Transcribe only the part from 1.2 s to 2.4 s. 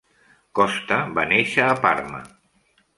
néixer a Parma.